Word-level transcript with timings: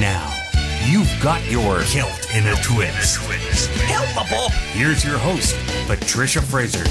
now, 0.00 0.34
you've 0.86 1.12
got 1.22 1.44
your 1.50 1.82
Celt 1.82 2.34
in 2.34 2.46
a 2.46 2.54
twist. 2.62 3.20
Helpable. 3.86 4.50
Here's 4.72 5.04
your 5.04 5.18
host, 5.18 5.54
Patricia 5.86 6.40
Fraser. 6.40 6.84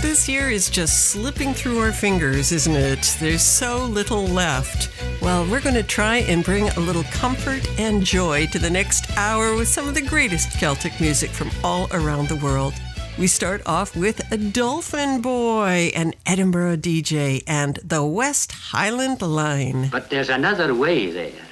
This 0.00 0.26
year 0.26 0.48
is 0.48 0.70
just 0.70 1.10
slipping 1.10 1.52
through 1.52 1.78
our 1.78 1.92
fingers, 1.92 2.52
isn't 2.52 2.74
it? 2.74 3.14
There's 3.20 3.42
so 3.42 3.84
little 3.84 4.24
left. 4.24 4.90
Well, 5.20 5.44
we're 5.50 5.60
going 5.60 5.74
to 5.74 5.82
try 5.82 6.18
and 6.18 6.42
bring 6.42 6.70
a 6.70 6.80
little 6.80 7.04
comfort 7.04 7.68
and 7.78 8.02
joy 8.02 8.46
to 8.46 8.58
the 8.58 8.70
next 8.70 9.10
hour 9.18 9.54
with 9.54 9.68
some 9.68 9.86
of 9.86 9.94
the 9.94 10.02
greatest 10.02 10.58
Celtic 10.58 10.98
music 10.98 11.30
from 11.30 11.50
all 11.62 11.88
around 11.92 12.28
the 12.28 12.36
world. 12.36 12.72
We 13.18 13.26
start 13.26 13.60
off 13.66 13.94
with 13.94 14.32
a 14.32 14.38
Dolphin 14.38 15.20
Boy, 15.20 15.90
an 15.94 16.14
Edinburgh 16.24 16.78
DJ, 16.78 17.42
and 17.46 17.78
the 17.84 18.04
West 18.04 18.52
Highland 18.52 19.20
Line. 19.20 19.88
But 19.90 20.08
there's 20.08 20.30
another 20.30 20.74
way 20.74 21.10
there. 21.10 21.45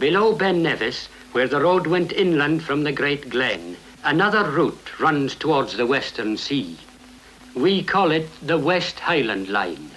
Below 0.00 0.32
Ben 0.32 0.62
Nevis, 0.62 1.10
where 1.32 1.46
the 1.46 1.60
road 1.60 1.86
went 1.86 2.10
inland 2.10 2.64
from 2.64 2.84
the 2.84 2.90
Great 2.90 3.28
Glen, 3.28 3.76
another 4.02 4.50
route 4.50 4.98
runs 4.98 5.34
towards 5.34 5.76
the 5.76 5.84
Western 5.84 6.38
Sea. 6.38 6.78
We 7.54 7.82
call 7.82 8.10
it 8.10 8.26
the 8.40 8.56
West 8.56 8.98
Highland 8.98 9.48
Line. 9.48 9.89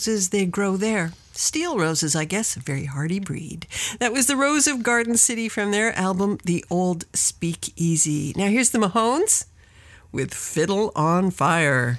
Roses 0.00 0.30
they 0.30 0.46
grow 0.46 0.78
there. 0.78 1.12
Steel 1.32 1.76
roses, 1.76 2.16
I 2.16 2.24
guess, 2.24 2.56
a 2.56 2.60
very 2.60 2.86
hardy 2.86 3.20
breed. 3.20 3.66
That 3.98 4.14
was 4.14 4.28
the 4.28 4.36
Rose 4.36 4.66
of 4.66 4.82
Garden 4.82 5.18
City 5.18 5.46
from 5.46 5.72
their 5.72 5.94
album, 5.94 6.38
The 6.46 6.64
Old 6.70 7.04
Speakeasy. 7.14 8.32
Now 8.34 8.48
here's 8.48 8.70
the 8.70 8.78
Mahones 8.78 9.44
with 10.10 10.32
Fiddle 10.32 10.90
on 10.96 11.30
Fire. 11.30 11.98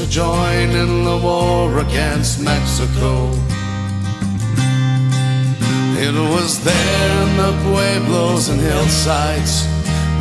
To 0.00 0.08
join 0.08 0.70
in 0.70 1.04
the 1.04 1.18
war 1.18 1.80
against 1.80 2.40
Mexico. 2.40 3.28
It 6.00 6.14
was 6.32 6.64
there 6.64 7.12
in 7.24 7.36
the 7.36 7.52
pueblos 7.64 8.48
and 8.48 8.58
hillsides 8.58 9.66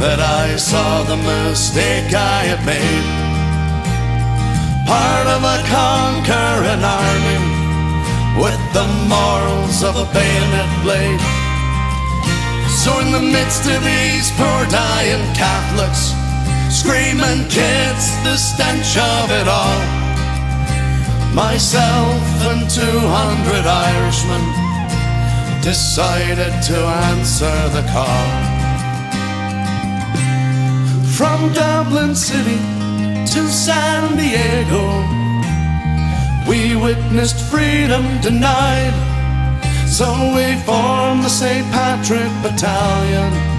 that 0.03 0.19
I 0.19 0.57
saw 0.57 1.03
the 1.03 1.15
mistake 1.15 2.11
I 2.11 2.43
had 2.51 2.61
made. 2.67 3.07
Part 4.83 5.27
of 5.35 5.41
a 5.47 5.59
conquering 5.71 6.83
army 6.83 7.39
with 8.35 8.61
the 8.75 8.87
morals 9.07 9.79
of 9.79 9.95
a 9.95 10.07
bayonet 10.11 10.71
blade. 10.83 11.23
So 12.83 12.99
in 12.99 13.13
the 13.15 13.23
midst 13.23 13.63
of 13.63 13.79
these 13.79 14.27
poor 14.35 14.61
dying 14.67 15.23
Catholics, 15.39 16.18
screaming 16.89 17.47
kids, 17.49 18.05
the 18.23 18.35
stench 18.35 18.97
of 18.97 19.29
it 19.29 19.47
all, 19.47 19.81
myself 21.35 22.23
and 22.49 22.67
200 22.67 23.65
Irishmen 23.93 24.43
decided 25.61 26.53
to 26.69 26.77
answer 27.09 27.57
the 27.75 27.85
call. 27.93 28.29
From 31.17 31.53
Dublin 31.53 32.15
City 32.15 32.57
to 33.33 33.41
San 33.47 34.17
Diego, 34.17 34.85
we 36.49 36.75
witnessed 36.75 37.39
freedom 37.51 38.03
denied. 38.21 38.95
So 39.87 40.07
we 40.35 40.55
formed 40.65 41.23
the 41.23 41.29
St. 41.29 41.65
Patrick 41.71 42.31
Battalion 42.41 43.58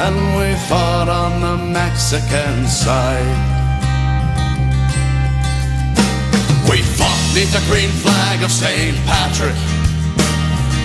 and 0.00 0.16
we 0.38 0.54
fought 0.68 1.08
on 1.08 1.40
the 1.40 1.56
Mexican 1.56 2.66
side. 2.66 3.38
We 6.70 6.78
fought 6.82 7.24
neath 7.34 7.52
the 7.52 7.64
green 7.70 7.90
flag 7.90 8.42
of 8.42 8.50
St. 8.52 8.96
Patrick 9.10 9.58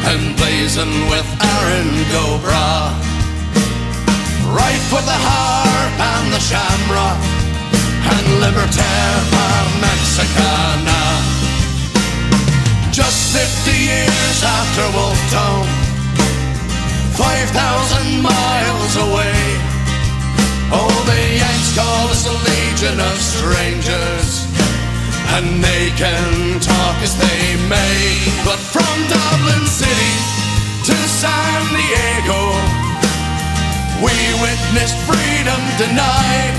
and 0.10 0.36
blazing 0.36 0.93
with 1.13 1.27
Erin 1.39 1.89
go 2.10 2.41
bragh. 2.41 2.98
Rife 4.50 4.88
with 4.93 5.05
the 5.05 5.20
harp 5.27 5.96
and 6.13 6.27
the 6.34 6.41
shamrock 6.41 7.20
and 8.13 8.25
Libertad 8.41 9.22
par 9.29 9.63
Mexicana. 9.79 11.01
Just 12.91 13.34
50 13.34 13.72
years 13.72 14.39
after 14.43 14.84
Wolfe 14.98 15.25
Tone, 15.32 15.83
5,000 17.13 18.22
miles 18.25 18.93
away. 18.98 19.38
Oh, 20.74 20.89
the 21.05 21.22
Yanks 21.38 21.72
call 21.77 22.10
us 22.10 22.25
a 22.25 22.34
legion 22.34 22.98
of 22.98 23.15
strangers, 23.22 24.50
and 25.38 25.62
they 25.62 25.93
can 25.93 26.60
talk 26.60 26.98
as 27.05 27.13
they 27.13 27.43
may. 27.70 28.17
But 28.41 28.58
from 28.58 28.96
Dublin 29.05 29.65
City 29.70 30.15
to 30.89 30.96
San 31.22 31.62
Diego, 31.70 32.41
we 34.01 34.15
witnessed 34.41 34.98
freedom 35.05 35.62
denied. 35.77 36.55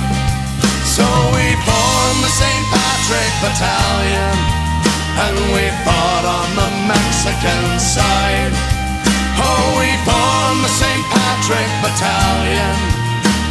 So 0.87 1.03
we 1.35 1.47
formed 1.67 2.21
the 2.23 2.31
St. 2.31 2.65
Patrick 2.71 3.33
Battalion 3.43 4.39
and 5.19 5.37
we 5.51 5.67
fought 5.83 6.25
on 6.27 6.49
the 6.55 6.71
Mexican 6.87 7.79
side. 7.81 8.74
Oh, 9.41 9.65
we 9.81 9.91
formed 10.07 10.61
the 10.65 10.73
St. 10.73 11.05
Patrick 11.11 11.71
Battalion 11.83 12.77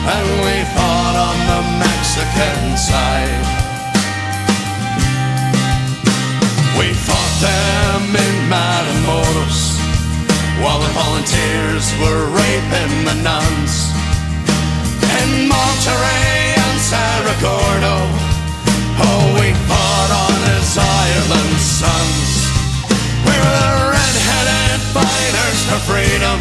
and 0.06 0.28
we 0.44 0.56
fought 0.76 1.16
on 1.16 1.38
the 1.48 1.62
Mexican 1.80 2.76
side. 2.76 3.44
We 6.78 6.92
fought 6.92 7.36
them 7.40 8.16
in 8.16 8.36
Matamoros 8.52 9.80
while 10.62 10.80
the 10.80 10.92
volunteers 10.92 11.86
were 12.00 12.28
raping 12.36 13.06
the 13.08 13.16
nuns. 13.24 13.92
In 15.20 15.48
Monterrey 15.48 16.56
and 16.60 16.78
Cerro 16.80 17.36
Gordo, 17.40 17.98
oh, 19.08 19.24
we 19.40 19.54
fought 19.68 20.12
on 20.26 20.40
as 20.58 20.78
Ireland's 20.78 21.64
sons. 21.80 22.30
We 23.26 23.36
were 23.40 23.93
fighters 24.94 25.60
for 25.70 25.82
freedom 25.90 26.38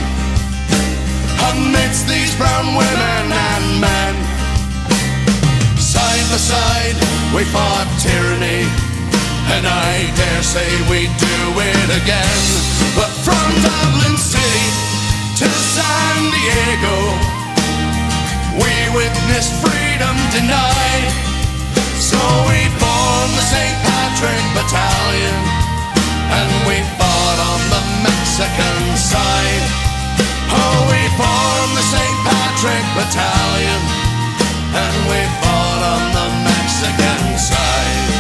amidst 1.50 2.06
these 2.06 2.36
brown 2.36 2.76
women 2.76 3.24
and 3.32 3.66
men. 3.80 4.14
Side 5.80 6.26
by 6.30 6.36
side, 6.36 6.98
we 7.34 7.44
fought 7.48 7.88
tyranny 7.98 8.92
and 9.56 9.66
I 9.66 10.08
dare 10.16 10.42
say 10.42 10.68
we 10.88 11.08
do 11.18 11.36
it 11.58 11.90
again. 12.00 12.44
But 12.94 13.10
from 13.26 13.48
Dublin 13.64 14.16
City 14.16 14.68
to 15.40 15.48
San 15.48 16.16
Diego, 16.30 16.96
we 18.60 18.72
witnessed 18.94 19.52
freedom 19.64 20.16
denied. 20.30 21.08
So 21.98 22.20
we 22.48 22.60
formed 22.80 23.34
the 23.34 23.46
St. 23.48 23.76
Patrick 23.86 24.44
Battalion, 24.56 25.38
and 26.38 26.48
we 26.68 26.76
fought 27.00 27.38
on 27.50 27.60
the 27.72 27.82
Mexican 28.32 28.96
side. 28.96 29.64
Oh, 30.48 30.88
we 30.88 31.00
formed 31.20 31.76
the 31.76 31.84
St. 31.84 32.16
Patrick 32.24 32.84
Battalion, 32.96 33.82
and 34.72 34.96
we 35.04 35.20
fought 35.42 35.82
on 35.92 36.02
the 36.16 36.26
Mexican 36.48 37.36
side. 37.36 38.11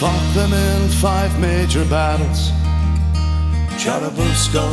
Fought 0.00 0.32
them 0.32 0.54
in 0.54 0.88
five 0.88 1.28
major 1.38 1.84
battles. 1.84 2.48
Churubusco 3.76 4.64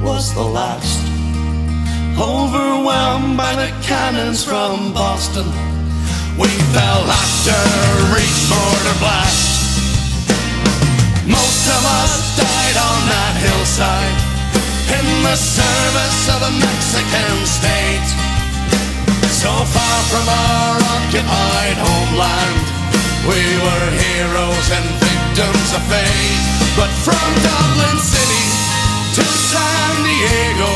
was 0.00 0.32
the 0.32 0.42
last. 0.42 1.04
Overwhelmed 2.16 3.36
by 3.36 3.52
the 3.60 3.68
cannons 3.84 4.42
from 4.42 4.94
Boston, 4.94 5.44
we 6.40 6.48
fell 6.72 7.04
after 7.04 7.60
each 8.24 8.42
mortar 8.48 8.96
blast. 9.04 9.52
Most 11.28 11.64
of 11.68 11.82
us 12.00 12.12
died 12.40 12.76
on 12.88 13.00
that 13.12 13.34
hillside 13.44 14.18
in 14.96 15.06
the 15.28 15.36
service 15.36 16.20
of 16.32 16.40
the 16.40 16.54
Mexican 16.56 17.36
state. 17.44 18.08
So 19.28 19.52
far 19.52 19.96
from 20.08 20.24
our 20.24 20.76
occupied 20.96 21.76
homeland. 21.84 22.57
We 23.26 23.34
were 23.34 23.88
heroes 23.90 24.66
and 24.70 24.86
victims 25.02 25.68
of 25.74 25.82
fate. 25.90 26.42
But 26.78 26.90
from 27.02 27.28
Dublin 27.42 27.98
City 27.98 28.46
to 29.18 29.24
San 29.26 29.90
Diego, 30.06 30.74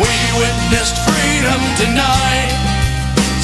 we 0.00 0.14
witnessed 0.40 0.96
freedom 1.04 1.60
denied. 1.76 2.50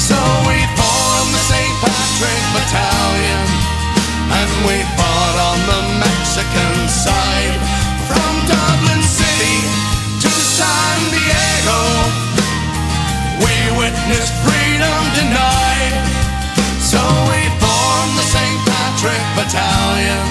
So 0.01 0.17
we 0.49 0.57
formed 0.73 1.31
the 1.35 1.43
St. 1.51 1.73
Patrick 1.85 2.43
Battalion, 2.57 3.45
and 4.33 4.49
we 4.65 4.81
fought 4.97 5.37
on 5.53 5.59
the 5.69 5.81
Mexican 6.01 6.75
side. 6.89 7.59
From 8.09 8.33
Dublin 8.49 9.03
City 9.05 9.57
to 10.25 10.29
San 10.31 10.97
Diego, 11.13 11.81
we 13.45 13.55
witnessed 13.77 14.33
freedom 14.41 15.01
denied. 15.13 15.56
Battalion 19.47 20.27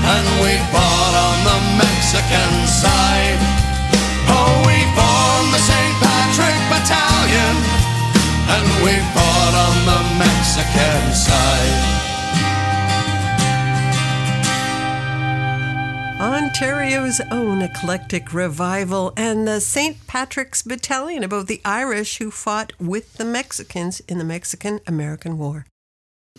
and 0.00 0.26
we 0.40 0.56
fought 0.72 1.14
on 1.28 1.36
the 1.44 1.60
Mexican 1.76 2.52
side. 2.66 3.36
Oh, 4.32 4.64
we 4.64 4.80
formed 4.96 5.52
the 5.52 5.60
St. 5.60 5.94
Patrick 6.00 6.56
Battalion 6.72 7.56
and 8.48 8.64
we 8.80 8.96
fought 9.12 9.54
on 9.66 9.76
the 9.84 10.00
Mexican 10.24 11.12
side. 11.12 12.00
Ontario's 16.18 17.20
own 17.30 17.60
eclectic 17.60 18.32
revival 18.32 19.12
and 19.18 19.46
the 19.46 19.60
St. 19.60 20.06
Patrick's 20.06 20.62
Battalion 20.62 21.22
about 21.22 21.46
the 21.46 21.60
Irish 21.62 22.16
who 22.16 22.30
fought 22.30 22.72
with 22.80 23.18
the 23.18 23.26
Mexicans 23.26 24.00
in 24.08 24.16
the 24.16 24.24
Mexican 24.24 24.80
American 24.86 25.36
War. 25.36 25.66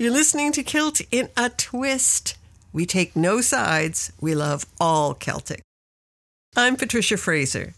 You're 0.02 0.10
listening 0.10 0.52
to 0.54 0.64
Celt 0.64 1.00
in 1.12 1.30
a 1.38 1.52
Twist. 1.52 2.36
We 2.74 2.88
take 2.88 3.16
no 3.16 3.40
sides, 3.40 4.12
we 4.20 4.34
love 4.34 4.66
all 4.80 5.14
Celtic. 5.14 5.62
I'm 6.56 6.76
Patricia 6.76 7.18
Fraser. 7.18 7.76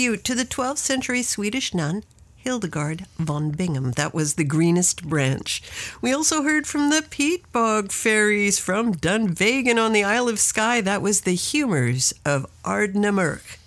Tribute 0.00 0.24
to 0.24 0.34
the 0.34 0.46
12th 0.46 0.78
century 0.78 1.22
Swedish 1.22 1.74
nun 1.74 2.04
Hildegard 2.34 3.04
von 3.18 3.50
Bingen. 3.50 3.90
That 3.96 4.14
was 4.14 4.36
the 4.36 4.44
greenest 4.44 5.06
branch. 5.06 5.62
We 6.00 6.10
also 6.10 6.42
heard 6.42 6.66
from 6.66 6.88
the 6.88 7.02
Peatbog 7.02 7.92
Faeries 7.92 8.58
from 8.58 8.94
Dunvegan 8.94 9.76
on 9.76 9.92
the 9.92 10.02
Isle 10.02 10.30
of 10.30 10.38
Skye. 10.38 10.80
That 10.80 11.02
was 11.02 11.20
the 11.20 11.34
humors 11.34 12.14
of 12.24 12.46
Ardnamurch. 12.64 13.58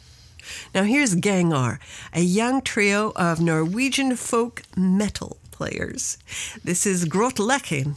Now 0.73 0.81
here's 0.81 1.13
Gangar, 1.13 1.77
a 2.13 2.21
young 2.21 2.63
trio 2.63 3.13
of 3.15 3.39
Norwegian 3.39 4.15
folk 4.15 4.63
metal 4.75 5.37
players. 5.51 6.17
This 6.63 6.87
is 6.87 7.05
Grotleken. 7.05 7.93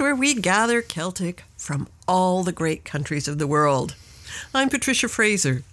Where 0.00 0.14
we 0.14 0.32
gather 0.32 0.80
Celtic 0.80 1.42
from 1.56 1.88
all 2.06 2.44
the 2.44 2.52
great 2.52 2.84
countries 2.84 3.26
of 3.26 3.38
the 3.38 3.48
world. 3.48 3.96
I'm 4.54 4.68
Patricia 4.68 5.08
Fraser. 5.08 5.64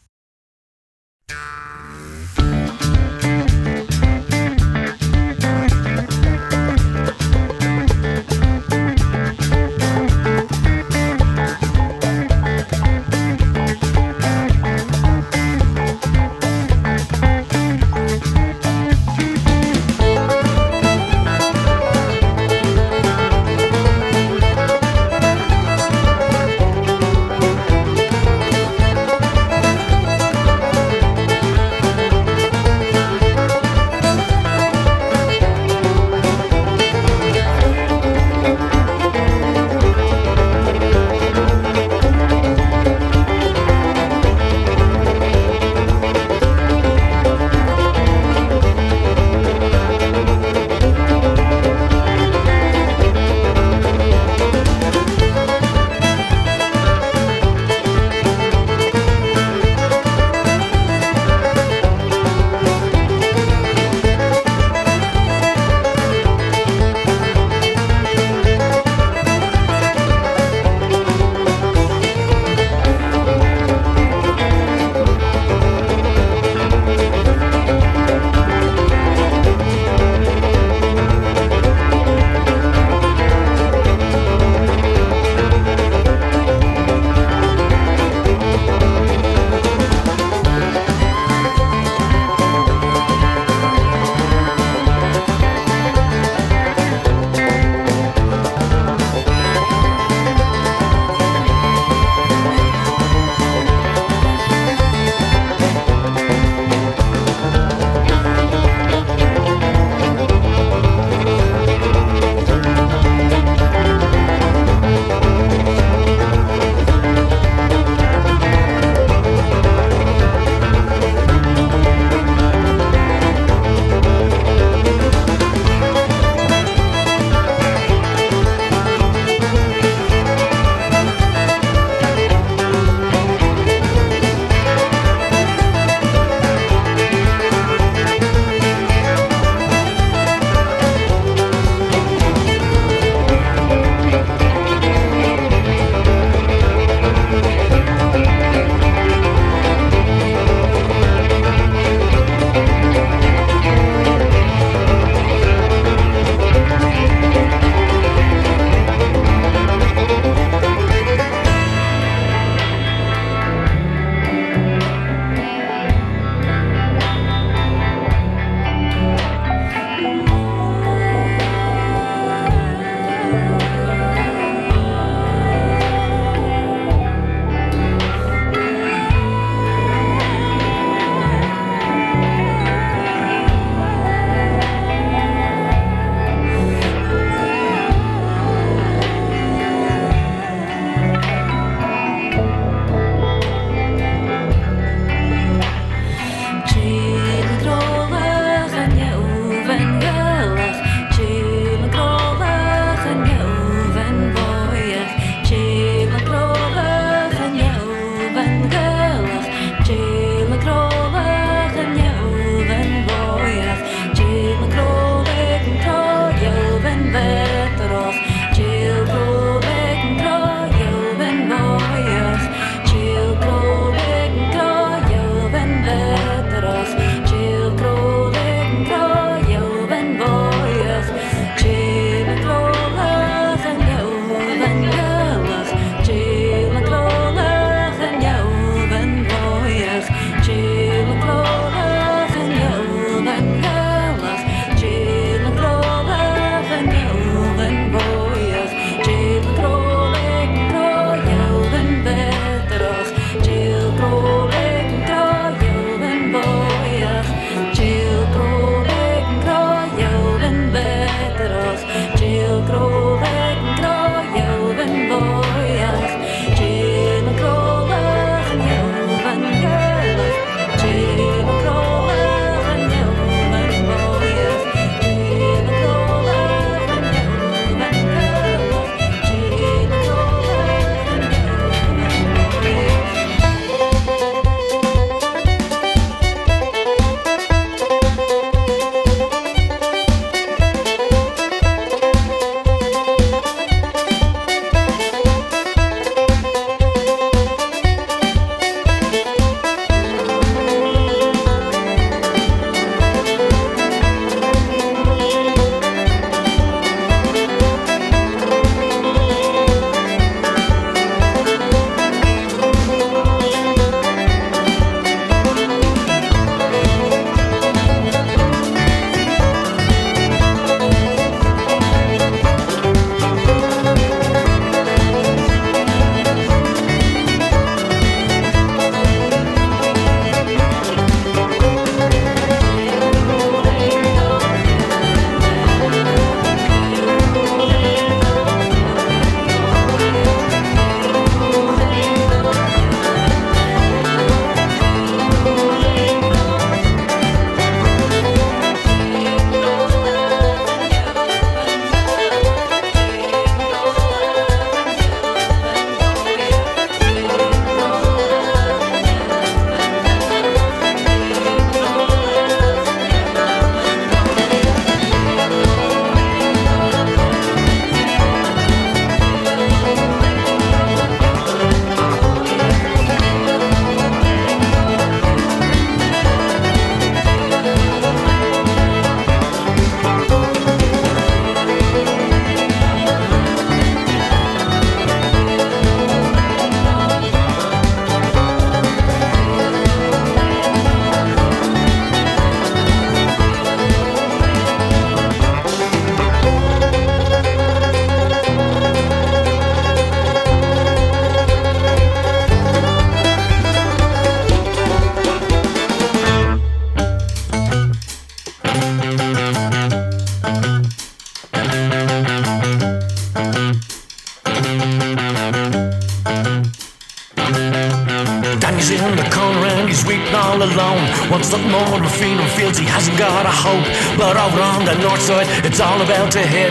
Wants 421.34 421.50
something 421.50 421.72
more 421.72 421.82
feed 422.14 422.38
him, 422.38 422.46
feels 422.54 422.78
he 422.78 422.86
hasn't 422.86 423.18
got 423.18 423.48
a 423.48 423.50
hope. 423.50 423.82
But 424.22 424.38
over 424.38 424.62
on 424.62 424.86
the 424.86 424.94
north 425.02 425.20
side, 425.20 425.50
it's 425.66 425.82
all 425.82 425.98
about 426.00 426.32
to 426.34 426.44
hit. 426.46 426.70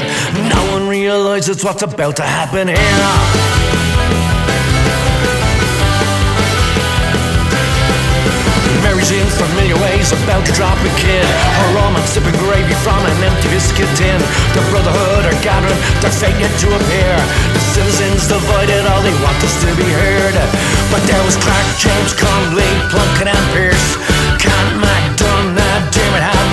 No 0.54 0.62
one 0.70 0.86
realizes 0.86 1.64
what's 1.64 1.82
about 1.82 2.14
to 2.18 2.22
happen 2.22 2.68
here. 2.68 2.78
Mary's 8.86 9.10
in 9.10 9.26
familiar 9.34 9.74
ways, 9.82 10.14
about 10.22 10.46
to 10.46 10.52
drop 10.54 10.78
a 10.78 10.92
kid. 10.94 11.26
Her 11.26 11.82
arm 11.82 11.98
and 11.98 12.06
sipping 12.06 12.38
gravy 12.46 12.78
from 12.86 13.02
an 13.02 13.18
empty 13.18 13.50
biscuit 13.50 13.90
tin. 13.98 14.20
The 14.54 14.62
Brotherhood 14.70 15.26
are 15.26 15.38
gathering, 15.42 15.82
their 15.98 16.14
fate 16.14 16.38
yet 16.38 16.54
to 16.62 16.68
appear. 16.70 17.14
The 17.50 17.62
citizens 17.74 18.30
divided, 18.30 18.86
all 18.86 19.02
they 19.02 19.16
want 19.26 19.42
is 19.42 19.58
to 19.66 19.74
be 19.74 19.90
heard. 19.90 20.38
But 20.94 21.02
there 21.10 21.22
was 21.26 21.34
Clarke, 21.42 21.74
James, 21.82 22.14
Connolly, 22.14 22.70
Plunkett, 22.94 23.26
and 23.26 23.46
Pearse. 23.50 24.11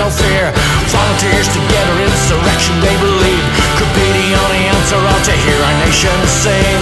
No 0.00 0.08
fear. 0.08 0.48
Volunteers 0.88 1.48
together, 1.52 1.94
insurrection 2.00 2.74
they 2.80 2.96
believe 3.04 3.44
could 3.76 3.92
be 3.92 4.08
the 4.16 4.28
only 4.40 4.62
answer 4.72 4.96
all 4.96 5.20
to 5.28 5.34
hear 5.44 5.60
our 5.60 5.76
nation 5.84 6.16
sing. 6.24 6.80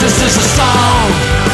This 0.00 0.16
is 0.24 0.32
a 0.32 0.46
song 0.56 1.04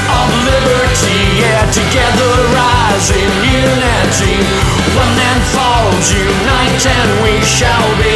of 0.07 0.29
liberty, 0.47 1.19
yeah, 1.43 1.67
together 1.75 2.31
rise 2.55 3.11
in 3.11 3.31
unity. 3.43 4.39
One 4.95 5.13
man 5.19 5.39
falls, 5.51 6.07
unite, 6.15 6.85
and 6.87 7.11
we 7.27 7.35
shall 7.43 7.89
be. 7.99 8.15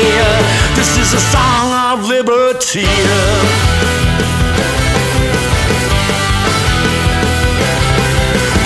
This 0.79 0.95
is 1.03 1.19
a 1.19 1.23
song 1.35 1.67
of 1.91 2.07
liberty. 2.07 2.87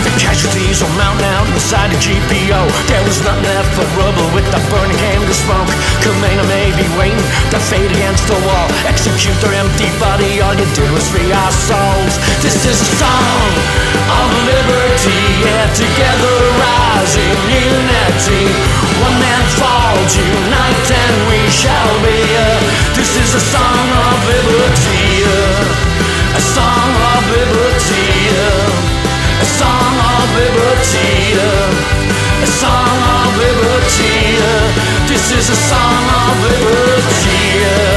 The 0.04 0.12
casualties 0.20 0.82
on 0.82 0.92
Mount 1.00 1.22
out 1.32 1.39
inside 1.60 1.92
the 1.92 2.00
GPO. 2.00 2.60
There 2.88 3.04
was 3.04 3.20
nothing 3.20 3.44
left 3.44 3.68
but 3.76 3.84
rubble 3.92 4.28
with 4.32 4.48
the 4.48 4.60
burning 4.72 4.96
candle 4.96 5.28
smoke. 5.28 5.68
Kamehameha 6.00 6.44
may 6.48 6.72
be 6.72 6.88
waiting 6.96 7.20
to 7.52 7.58
fade 7.68 7.92
against 7.92 8.24
the 8.32 8.38
wall. 8.48 8.66
Execute 8.88 9.36
their 9.44 9.52
empty 9.60 9.92
body, 10.00 10.40
all 10.40 10.56
you 10.56 10.64
did 10.72 10.88
was 10.96 11.04
free 11.12 11.28
our 11.28 11.52
souls. 11.52 12.16
This 12.40 12.64
is 12.64 12.80
a 12.80 12.90
song 12.96 13.52
of 14.08 14.28
liberty, 14.48 15.20
yeah, 15.44 15.68
together 15.76 16.36
rising 16.64 17.40
unity. 17.52 18.48
One 19.04 19.16
man 19.20 19.44
falls, 19.60 20.16
unite, 20.16 20.88
and 20.88 21.16
we 21.28 21.40
shall 21.52 21.92
be. 22.00 22.16
Uh, 22.40 22.56
this 22.96 23.20
is 23.20 23.36
a 23.36 23.44
song 23.52 23.84
of 24.08 24.16
liberty, 24.32 25.28
a 25.28 26.40
song 26.40 26.88
of 26.88 27.20
liberty. 27.36 27.69
A 32.42 32.46
song 32.46 32.98
of 33.16 33.36
liberty. 33.36 34.36
This 35.08 35.32
is 35.32 35.50
a 35.50 35.56
song 35.56 36.04
of 36.08 36.42
liberty. 36.42 37.89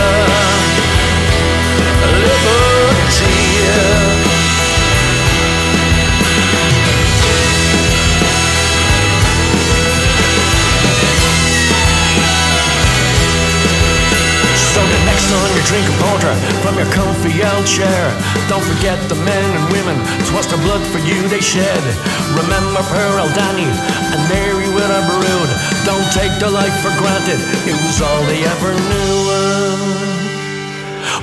Drink 15.68 15.86
a 15.88 15.96
porter 16.04 16.36
from 16.62 16.76
your 16.76 16.90
comfy 16.94 17.42
old 17.44 17.66
chair. 17.66 18.04
Don't 18.50 18.64
forget 18.64 19.00
the 19.10 19.16
men 19.24 19.48
and 19.58 19.66
women, 19.72 19.98
twas 20.30 20.48
the 20.48 20.58
blood 20.66 20.84
for 20.92 21.00
you 21.00 21.18
they 21.30 21.42
shed. 21.42 21.84
Remember 22.36 22.82
Pearl, 22.92 23.28
Danny, 23.34 23.70
and 24.14 24.22
Mary 24.30 24.68
with 24.76 24.86
her 24.86 25.04
brood. 25.10 25.50
Don't 25.86 26.08
take 26.12 26.34
their 26.40 26.52
life 26.52 26.76
for 26.84 26.94
granted, 27.00 27.40
it 27.66 27.78
was 27.88 28.02
all 28.02 28.24
they 28.28 28.44
ever 28.44 28.72
knew. 28.92 29.14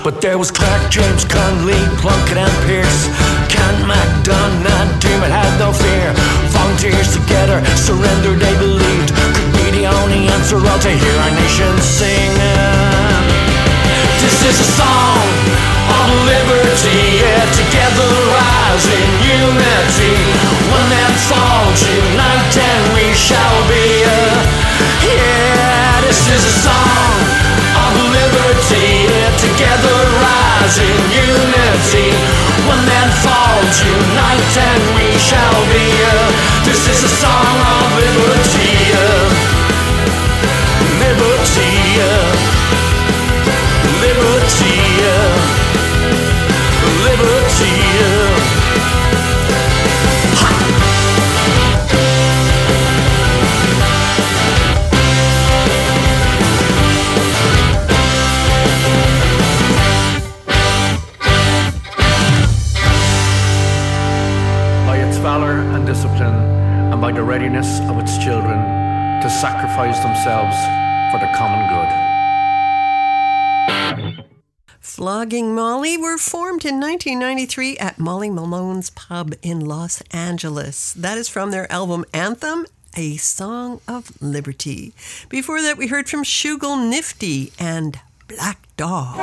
But 0.03 0.23
there 0.23 0.39
was 0.39 0.51
Clarke, 0.51 0.91
James, 0.91 1.25
Connolly, 1.27 1.77
Plunkett, 2.01 2.39
and 2.39 2.57
Pearse. 2.65 3.05
Kent, 3.53 3.85
MacDonagh, 3.85 4.99
Dermot 4.99 5.31
had 5.31 5.53
no 5.61 5.73
fear. 5.73 6.15
Volunteers 6.57 7.13
together, 7.13 7.61
surrender 7.77 8.33
they 8.33 8.57
believed 8.59 9.13
could 9.37 9.53
be 9.53 9.71
the 9.77 9.87
only 9.87 10.29
answer 10.29 10.57
all 10.57 10.79
to 10.79 10.91
hear 10.91 11.17
our 11.21 11.31
nation 11.37 11.79
sing. 11.81 13.20
This 14.41 14.57
is 14.57 14.73
a 14.73 14.73
song 14.73 15.29
of 16.01 16.09
liberty, 16.25 17.21
yeah, 17.21 17.45
together 17.53 18.09
rise 18.33 18.89
in 18.89 19.09
unity. 19.21 20.17
One 20.73 20.89
man 20.89 21.13
falls, 21.29 21.77
unite, 21.85 22.57
and 22.57 22.85
we 22.97 23.13
shall 23.13 23.61
be. 23.69 23.85
Uh, 24.01 24.41
yeah, 25.05 26.01
this 26.09 26.25
is 26.33 26.41
a 26.41 26.57
song 26.65 27.13
of 27.85 27.93
liberty, 28.17 29.13
yeah, 29.13 29.29
together 29.37 29.99
rise 30.25 30.77
in 30.89 30.97
unity. 31.21 32.09
One 32.65 32.81
man 32.89 33.13
falls, 33.21 33.77
unite, 33.85 34.57
and 34.57 34.83
we 34.97 35.21
shall 35.21 35.61
be. 35.69 35.85
Uh, 35.85 36.65
this 36.65 36.89
is 36.89 37.05
a 37.05 37.13
song 37.13 37.57
of 37.61 37.93
liberty, 37.93 38.73
uh, 38.97 39.29
liberty. 40.97 42.10
Liberty, 47.03 47.81
and 65.75 65.87
discipline, 65.87 66.35
and 66.93 67.01
by 67.01 67.13
the 67.13 67.23
readiness 67.23 67.81
of 67.89 67.99
its 67.99 68.19
children 68.19 68.59
to 69.23 69.31
sacrifice 69.31 69.99
themselves 70.01 70.57
Flogging 75.21 75.55
Molly 75.55 75.99
were 75.99 76.17
formed 76.17 76.65
in 76.65 76.81
1993 76.81 77.77
at 77.77 77.99
Molly 77.99 78.31
Malone's 78.31 78.89
Pub 78.89 79.35
in 79.43 79.61
Los 79.61 80.01
Angeles. 80.13 80.95
That 80.95 81.19
is 81.19 81.29
from 81.29 81.51
their 81.51 81.71
album 81.71 82.07
Anthem, 82.15 82.65
A 82.97 83.19
Song 83.19 83.83
of 83.87 84.11
Liberty. 84.23 84.95
Before 85.29 85.61
that, 85.61 85.77
we 85.77 85.89
heard 85.89 86.09
from 86.09 86.25
Shooglenifty 86.25 87.53
and 87.61 88.01
Black 88.29 88.67
Dog. 88.79 89.19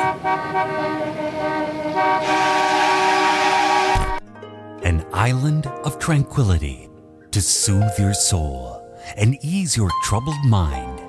An 4.83 5.03
island 5.11 5.65
of 5.65 5.97
tranquility 5.97 6.89
to 7.31 7.41
soothe 7.41 7.97
your 7.97 8.13
soul 8.13 8.87
and 9.15 9.35
ease 9.43 9.75
your 9.75 9.89
troubled 10.03 10.45
mind. 10.45 11.01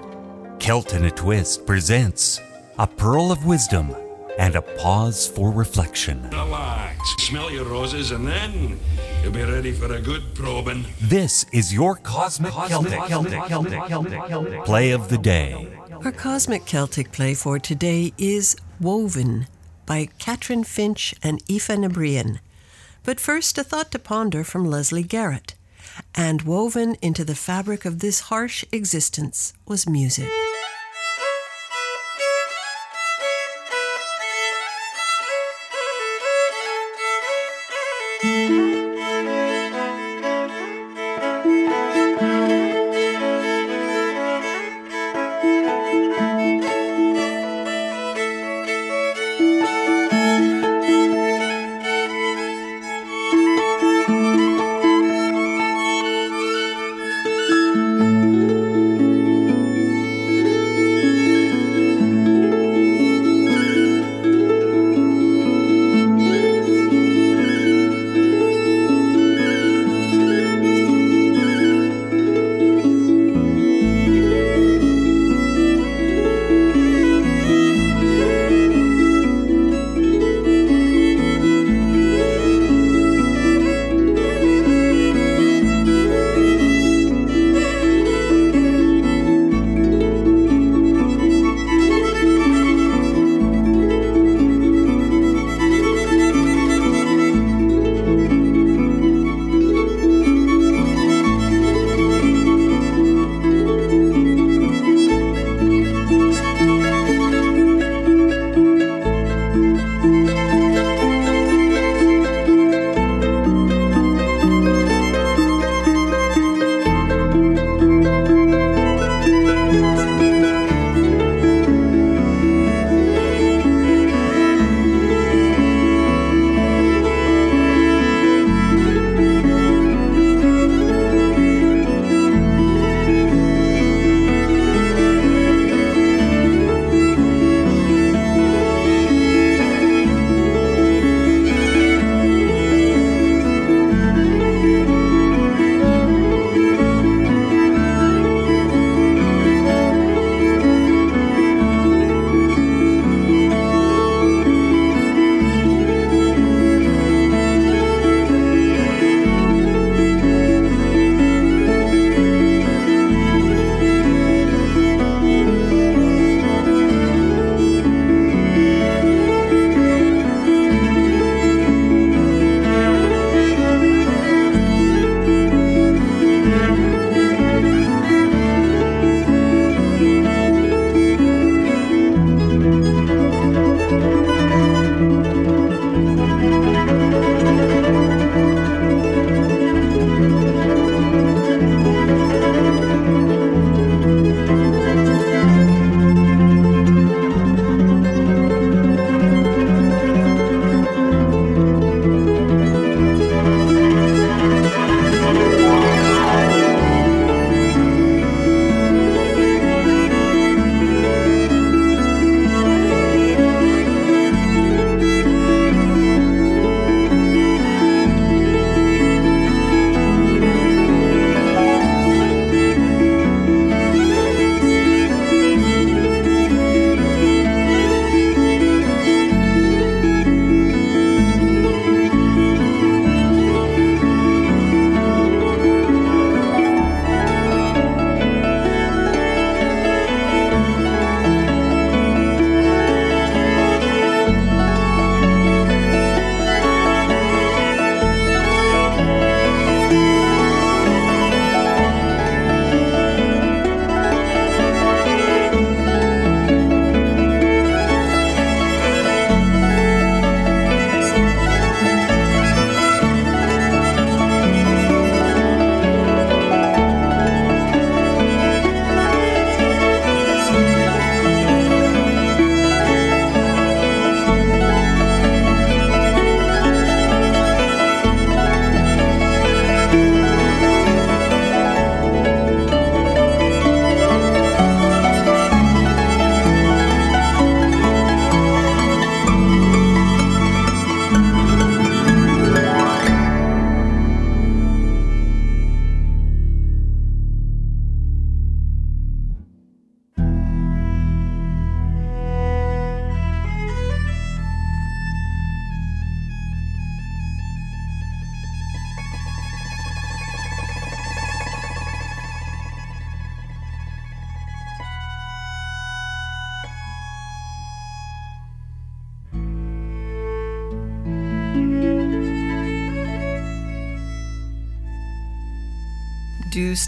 Celt 0.59 0.95
in 0.95 1.05
a 1.05 1.11
Twist 1.11 1.67
presents 1.67 2.41
A 2.79 2.87
Pearl 2.87 3.31
of 3.31 3.45
Wisdom 3.45 3.95
and 4.39 4.55
a 4.55 4.63
pause 4.63 5.27
for 5.27 5.51
reflection. 5.51 6.23
Relax, 6.31 6.99
smell 7.19 7.51
your 7.51 7.65
roses, 7.65 8.13
and 8.13 8.27
then 8.27 8.79
you'll 9.23 9.33
be 9.33 9.43
ready 9.43 9.73
for 9.73 9.93
a 9.93 10.01
good 10.01 10.23
probing. 10.35 10.87
This 11.01 11.45
is 11.53 11.75
your 11.75 11.97
Cosmic, 11.97 12.53
Celtic, 12.53 13.01
Celtic, 13.09 13.45
Celtic, 13.49 13.89
Celtic, 13.89 14.65
Play 14.65 14.93
of 14.93 15.09
the 15.09 15.19
Day. 15.19 15.69
Our 16.05 16.13
Cosmic 16.13 16.65
Celtic 16.65 17.11
play 17.11 17.35
for 17.35 17.59
today 17.59 18.13
is 18.17 18.57
Woven 18.81 19.49
by 19.85 20.09
Catrin 20.21 20.65
Finch 20.65 21.15
and 21.23 21.43
Aoife 21.51 21.69
Ní 21.69 21.89
Bhriain. 21.91 22.39
But 23.03 23.19
first, 23.19 23.59
a 23.59 23.65
thought 23.65 23.91
to 23.91 23.99
ponder 23.99 24.45
from 24.45 24.65
Leslie 24.65 25.03
Garrett. 25.03 25.55
And 26.15 26.43
woven 26.43 26.97
into 27.03 27.25
the 27.25 27.35
fabric 27.35 27.85
of 27.85 27.99
this 27.99 28.21
harsh 28.21 28.65
existence 28.71 29.53
was 29.67 29.89
music. 29.89 30.31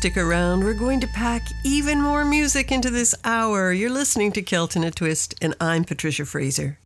Stick 0.01 0.17
around. 0.17 0.65
We're 0.65 0.73
going 0.73 0.99
to 1.01 1.07
pack 1.09 1.43
even 1.63 2.01
more 2.01 2.25
music 2.25 2.73
into 2.73 2.89
this 2.89 3.15
hour. 3.23 3.71
You're 3.71 3.91
listening 3.91 4.33
to 4.33 4.41
Celt 4.41 4.75
in 4.75 4.83
a 4.83 4.91
Twist, 4.91 5.35
and 5.43 5.55
I'm 5.61 5.85
Patricia 5.85 6.25
Fraser. 6.25 6.80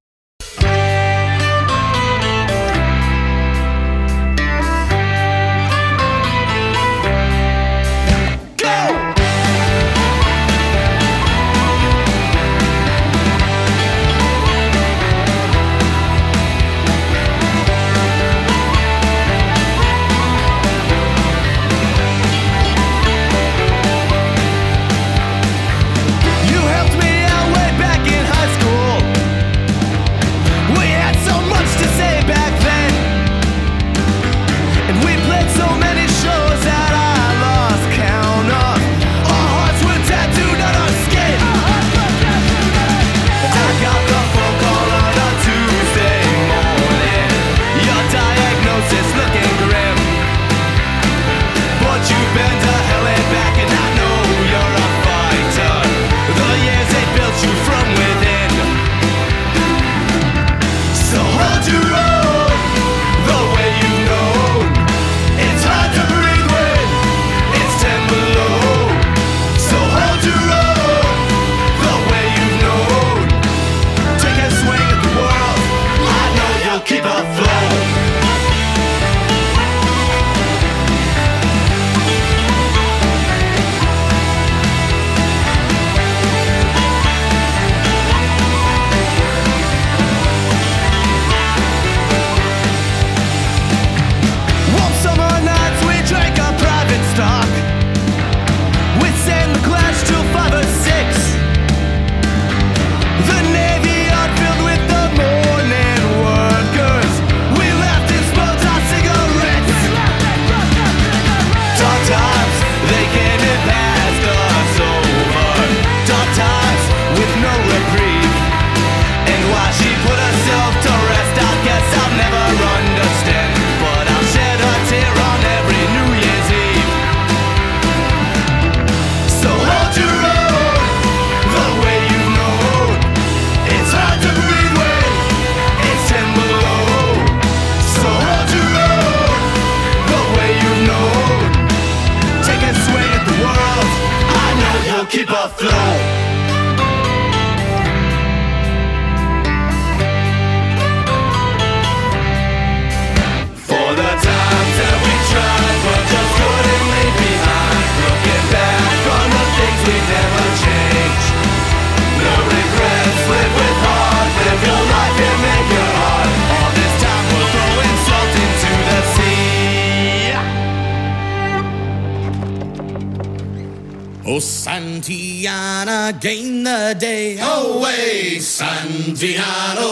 Oh 174.34 174.38
Santiana, 174.38 176.10
gain 176.20 176.64
the 176.64 176.96
day. 176.98 177.38
Away 177.38 178.38
Santiano 178.38 179.84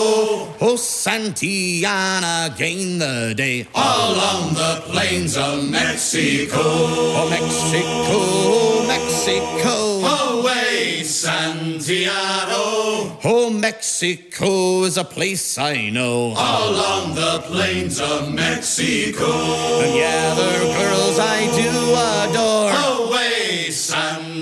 Oh 0.61 0.75
Santiana, 0.75 2.51
gain 2.59 2.99
the 2.99 3.35
day. 3.37 3.69
Along 3.73 4.53
the 4.55 4.83
plains 4.87 5.37
of 5.37 5.71
Mexico. 5.71 6.59
Oh 6.61 7.29
Mexico, 7.31 8.19
oh 8.19 8.85
Mexico. 8.89 10.41
Away 10.41 11.03
Santiano 11.05 12.65
Oh 13.23 13.49
Mexico 13.49 14.83
is 14.83 14.97
a 14.97 15.05
place 15.05 15.57
I 15.57 15.89
know. 15.91 16.33
Along 16.33 17.15
the 17.15 17.45
plains 17.47 18.01
of 18.01 18.35
Mexico. 18.35 19.31
And 19.85 19.95
yeah, 19.95 20.33
are 20.33 20.65
girls 20.81 21.19
I 21.21 21.47
do 21.55 21.71
adore. 22.27 22.73
Away 22.73 22.92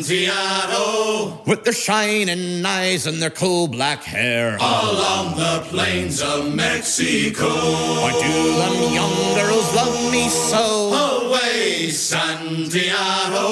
Santiano 0.00 1.46
With 1.46 1.64
their 1.64 1.72
shining 1.72 2.64
eyes 2.64 3.06
and 3.06 3.20
their 3.20 3.30
coal 3.30 3.68
black 3.68 4.02
hair. 4.02 4.56
Along 4.56 5.36
the 5.36 5.62
plains 5.68 6.22
of 6.22 6.54
Mexico. 6.54 7.48
Why 7.48 8.12
do 8.12 8.54
them 8.56 8.92
young 8.94 9.34
girls 9.34 9.74
love 9.74 10.12
me 10.12 10.28
so. 10.28 10.92
Away 11.26 11.88
Santiano 11.90 13.46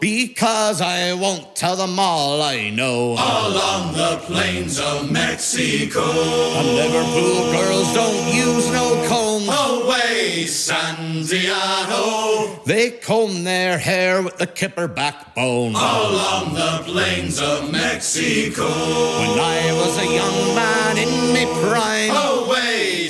Because 0.00 0.80
I 0.80 1.12
won't 1.14 1.54
tell 1.54 1.76
them 1.76 1.98
all 1.98 2.42
I 2.42 2.70
know. 2.70 3.12
Along 3.12 3.92
the 3.94 4.20
plains 4.26 4.80
of 4.80 5.10
Mexico. 5.10 6.02
And 6.02 6.68
Liverpool 6.74 7.52
girls 7.52 7.92
don't 7.94 8.34
use 8.34 8.70
no 8.72 9.04
comb 9.08 9.48
Away 9.48 10.44
Santiano 10.44 12.04
They 12.64 12.90
comb 12.90 13.44
their 13.44 13.78
hair 13.78 14.22
with 14.22 14.38
the 14.38 14.46
kipper 14.46 14.88
backbone 14.88 15.74
Along 15.84 16.54
the 16.54 16.82
plains 16.90 17.38
of 17.42 17.70
Mexico. 17.70 18.68
When 19.20 19.38
I 19.38 19.70
was 19.74 19.98
a 19.98 20.06
young 20.06 20.54
man 20.54 20.96
in 20.96 21.34
my 21.34 21.44
prime. 21.60 22.10
Away 22.10 23.08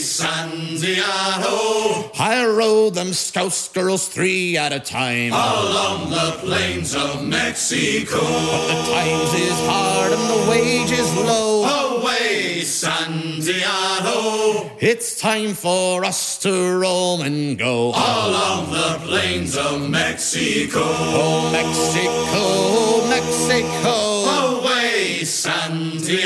Santiano 0.94 2.10
I 2.18 2.46
rode 2.46 2.94
them 2.94 3.12
Scouse 3.12 3.68
girls 3.68 4.08
three 4.08 4.56
at 4.56 4.72
a 4.72 4.80
time. 4.80 5.32
Along 5.32 6.10
the 6.10 6.36
plains 6.40 6.94
of 6.94 7.26
Mexico. 7.26 8.20
But 8.20 8.66
the 8.68 8.92
times 8.92 9.34
is 9.34 9.58
hard 9.66 10.12
and 10.12 10.22
the 10.30 10.50
wage 10.50 10.92
is 10.92 11.16
low. 11.16 11.98
Away 11.98 12.60
San 12.62 13.40
Diego. 13.40 14.70
It's 14.78 15.20
time 15.20 15.54
for 15.54 16.04
us 16.04 16.38
to 16.38 16.78
roam 16.78 17.22
and 17.22 17.58
go. 17.58 17.90
Along 17.90 18.70
the 18.70 19.00
plains 19.04 19.56
of 19.56 19.88
Mexico. 19.90 20.82
Oh 20.84 21.50
Mexico, 21.52 23.08
Mexico. 23.08 24.60
Away 24.60 24.93
Santiano 25.24 26.22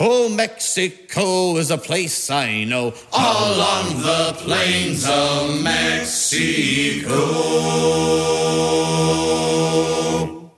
Oh 0.00 0.28
Mexico 0.34 1.56
is 1.56 1.70
a 1.70 1.78
place 1.78 2.30
I 2.30 2.64
know 2.64 2.94
All 3.12 3.54
Along 3.54 4.02
the 4.02 4.34
plains 4.38 5.06
of 5.08 5.62
Mexico 5.62 7.26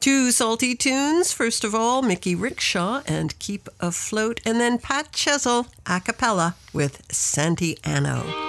Two 0.00 0.30
salty 0.30 0.74
tunes. 0.74 1.32
First 1.32 1.64
of 1.64 1.74
all, 1.74 2.02
Mickey 2.02 2.34
Rickshaw 2.34 3.02
and 3.06 3.38
Keep 3.38 3.68
Afloat, 3.80 4.40
and 4.46 4.60
then 4.60 4.78
Pat 4.78 5.12
Chessell 5.12 5.66
a 5.86 6.00
cappella 6.00 6.54
with 6.72 7.06
Santiano. 7.08 8.47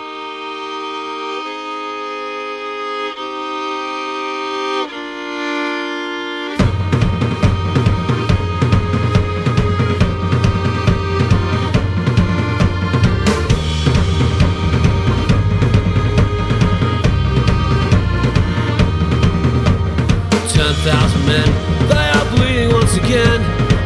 Men, 21.30 21.50
they 21.94 22.08
are 22.18 22.28
bleeding 22.34 22.74
once 22.74 22.98
again. 22.98 23.40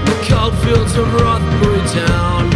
The 0.08 0.16
cold 0.28 0.56
fields 0.64 0.96
of 0.96 1.08
Rothbury 1.20 1.84
Town. 1.92 2.48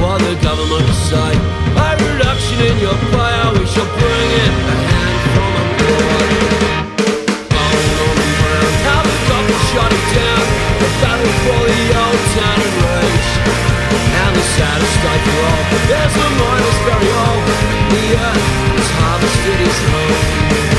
For 0.00 0.16
the 0.24 0.34
government 0.40 0.84
to 0.88 0.96
say, 1.12 1.32
a 1.76 1.88
reduction 2.00 2.58
in 2.64 2.76
your 2.80 2.96
pay, 3.12 3.36
we 3.52 3.64
shall 3.68 3.90
bring 4.00 4.30
in 4.44 4.52
a 4.72 4.76
hand 4.88 5.20
from 5.34 5.52
abroad. 5.62 6.28
How 8.88 9.00
the 9.04 9.18
government 9.28 9.64
shut 9.68 9.92
it 9.92 10.06
down. 10.16 10.44
The 10.80 10.88
battle 11.04 11.34
for 11.44 11.62
the 11.68 11.84
old 12.00 12.22
town 12.36 12.58
and 12.64 12.76
rage. 12.80 13.30
And 14.20 14.32
the 14.38 14.44
saddest 14.56 14.92
state 14.96 15.24
for 15.28 15.40
all, 15.52 15.64
there's 15.90 16.16
a 16.24 16.28
miners 16.40 16.80
very 16.88 17.10
old. 17.28 17.44
The 17.92 18.04
earth 18.24 18.46
has 18.80 18.90
harvested 18.96 19.58
his 19.60 19.78
home. 19.92 20.69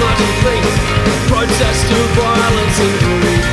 The 0.00 1.16
protest 1.28 1.80
to 1.92 1.98
violence 2.16 2.78
and 2.80 2.94
greed. 3.04 3.44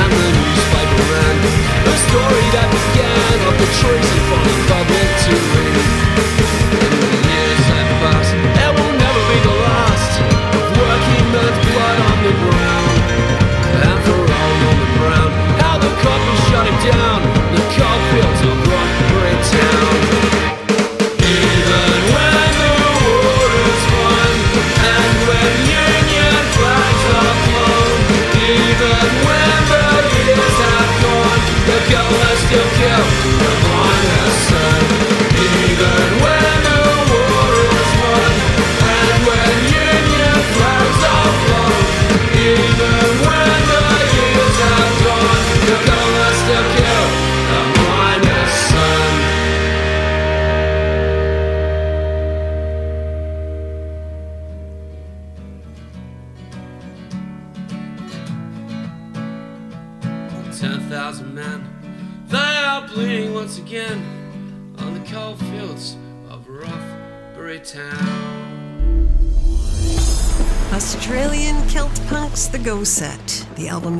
And 0.00 0.08
the 0.08 0.30
newspaper 0.40 1.02
ran 1.12 1.36
the 1.84 1.96
story 2.08 2.46
that 2.56 2.68
began 2.72 3.36
of 3.44 3.54
the 3.60 3.68
the 3.76 4.56
public 4.72 5.08
to 5.28 5.34
read. 5.52 5.84
The 6.80 7.12
years 7.28 7.64
it 8.40 8.70
will 8.72 8.94
never 8.96 9.22
be 9.28 9.38
the 9.44 9.56
last 9.68 10.12
of 10.56 10.64
working 10.80 11.24
blood 11.68 11.98
on 12.08 12.16
the 12.24 12.34
ground. 12.40 12.96
For 14.06 14.16
all 14.16 14.52
Norman 14.64 14.92
Brown, 14.96 15.30
how 15.60 15.76
the 15.76 15.92
shut 16.48 16.64
him 16.64 16.78
down, 16.88 17.39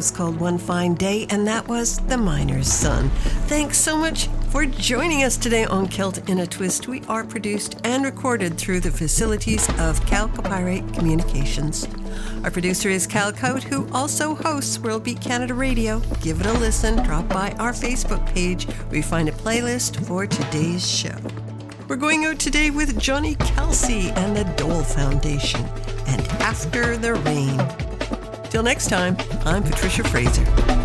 Is 0.01 0.11
called 0.11 0.40
One 0.40 0.57
Fine 0.57 0.94
Day, 0.94 1.26
and 1.28 1.46
that 1.46 1.68
was 1.68 1.98
The 2.07 2.16
Miner's 2.16 2.72
Son. 2.72 3.11
Thanks 3.48 3.76
so 3.76 3.98
much 3.98 4.28
for 4.48 4.64
joining 4.64 5.24
us 5.24 5.36
today 5.36 5.66
on 5.66 5.88
Celt 5.88 6.26
in 6.26 6.38
a 6.38 6.46
Twist. 6.46 6.88
We 6.88 7.03
are 7.07 7.22
produced 7.22 7.78
and 7.84 8.03
recorded 8.03 8.57
through 8.57 8.80
the 8.80 8.90
facilities 8.90 9.68
of 9.78 10.01
Cal 10.07 10.30
Calcopyrate 10.30 10.94
Communications. 10.94 11.86
Our 12.44 12.51
producer 12.51 12.88
is 12.88 13.07
Cal 13.07 13.30
Coat, 13.30 13.62
who 13.62 13.86
also 13.92 14.34
hosts 14.34 14.78
World 14.78 15.05
Beat 15.05 15.20
Canada 15.20 15.53
Radio. 15.53 16.01
Give 16.22 16.40
it 16.40 16.46
a 16.46 16.53
listen. 16.55 17.05
Drop 17.05 17.28
by 17.28 17.51
our 17.59 17.72
Facebook 17.72 18.24
page 18.32 18.64
where 18.64 18.96
you 18.96 19.03
find 19.03 19.28
a 19.28 19.32
playlist 19.32 20.03
for 20.07 20.26
today's 20.26 20.88
show. 20.88 21.16
We're 21.88 21.96
going 21.96 22.24
out 22.24 22.38
today 22.38 22.70
with 22.70 22.98
Johnny 22.98 23.34
Kalsi 23.34 24.16
and 24.16 24.34
the 24.34 24.44
Dhol 24.62 24.82
Foundation 24.82 25.61
and 26.07 26.26
After 26.40 26.96
the 26.96 27.14
Rain. 27.16 27.89
Till 28.51 28.64
next 28.64 28.88
time, 28.88 29.16
I'm 29.44 29.62
Patricia 29.62 30.03
Fraser. 30.03 30.79